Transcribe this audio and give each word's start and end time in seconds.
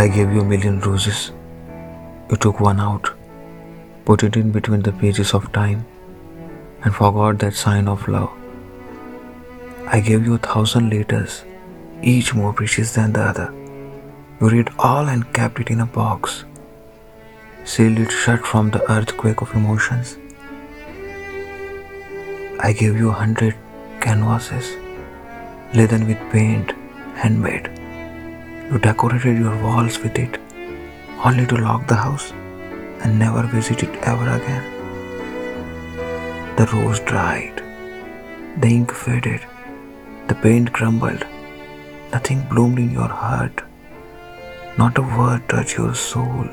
I 0.00 0.08
gave 0.08 0.32
you 0.34 0.40
a 0.42 0.44
million 0.44 0.78
roses. 0.80 1.32
You 2.30 2.36
took 2.36 2.58
one 2.60 2.80
out, 2.80 3.10
put 4.04 4.24
it 4.24 4.36
in 4.36 4.50
between 4.56 4.82
the 4.82 4.92
pages 4.92 5.32
of 5.32 5.50
time, 5.52 5.86
and 6.82 6.94
forgot 6.94 7.38
that 7.38 7.54
sign 7.54 7.88
of 7.88 8.06
love. 8.06 8.32
I 9.86 10.00
gave 10.00 10.26
you 10.26 10.34
a 10.34 10.38
thousand 10.38 10.90
letters, 10.90 11.44
each 12.02 12.34
more 12.34 12.52
precious 12.52 12.92
than 12.92 13.14
the 13.14 13.22
other. 13.22 13.54
You 14.40 14.50
read 14.50 14.68
all 14.78 15.08
and 15.08 15.32
kept 15.32 15.60
it 15.60 15.70
in 15.70 15.80
a 15.80 15.86
box, 15.86 16.44
sealed 17.64 17.98
it 17.98 18.10
shut 18.10 18.46
from 18.46 18.70
the 18.70 18.84
earthquake 18.92 19.40
of 19.40 19.54
emotions. 19.54 20.18
I 22.60 22.74
gave 22.82 22.98
you 22.98 23.08
a 23.08 23.18
hundred 23.22 23.56
canvases, 24.02 24.76
laden 25.72 26.06
with 26.06 26.18
paint, 26.30 26.72
handmade. 27.14 27.75
You 28.70 28.78
decorated 28.80 29.38
your 29.38 29.56
walls 29.62 29.96
with 30.00 30.18
it, 30.18 30.38
only 31.24 31.46
to 31.46 31.56
lock 31.56 31.86
the 31.86 31.94
house 31.94 32.32
and 33.00 33.16
never 33.16 33.42
visit 33.46 33.84
it 33.84 33.94
ever 34.02 34.28
again. 34.28 34.64
The 36.56 36.66
rose 36.72 36.98
dried, 36.98 37.62
the 38.60 38.66
ink 38.66 38.92
faded, 38.92 39.42
the 40.26 40.34
paint 40.34 40.72
crumbled, 40.72 41.24
nothing 42.10 42.42
bloomed 42.48 42.80
in 42.80 42.90
your 42.90 43.08
heart, 43.08 43.62
not 44.76 44.98
a 44.98 45.02
word 45.02 45.48
touched 45.48 45.78
your 45.78 45.94
soul, 45.94 46.48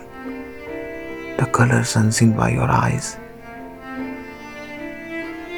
the 1.40 1.50
colors 1.52 1.96
unseen 1.96 2.34
by 2.34 2.52
your 2.52 2.70
eyes. 2.70 3.18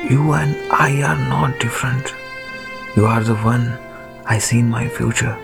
You 0.09 0.31
and 0.31 0.55
I 0.71 1.01
are 1.01 1.17
not 1.17 1.59
different. 1.59 2.13
You 2.95 3.07
are 3.07 3.23
the 3.23 3.35
one 3.35 3.77
I 4.25 4.37
see 4.37 4.59
in 4.59 4.69
my 4.69 4.87
future 4.87 5.37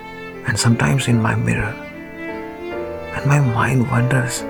and 0.47 0.59
sometimes 0.59 1.07
in 1.07 1.21
my 1.21 1.35
mirror. 1.35 1.73
And 3.15 3.25
my 3.25 3.39
mind 3.39 3.89
wonders 3.89 4.41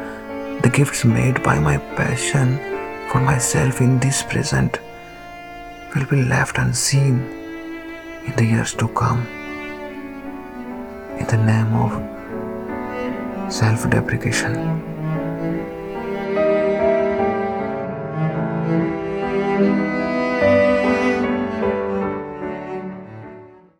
the 0.62 0.70
gifts 0.72 1.04
made 1.04 1.42
by 1.42 1.60
my 1.60 1.78
passion 1.96 2.58
for 3.10 3.20
myself 3.20 3.82
in 3.82 4.00
this 4.00 4.24
present 4.24 4.80
will 5.96 6.06
be 6.06 6.22
left 6.24 6.58
unseen 6.58 7.20
in 8.26 8.34
the 8.38 8.46
years 8.46 8.74
to 8.76 8.88
come. 8.90 9.26
In 11.18 11.28
the 11.28 11.38
name 11.38 11.74
of 11.74 11.92
self 13.52 13.90
deprecation. 13.90 15.01